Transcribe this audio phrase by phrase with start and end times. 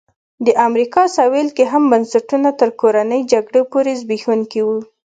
[0.45, 4.79] د امریکا سوېل کې هم بنسټونه تر کورنۍ جګړې پورې زبېښونکي وو.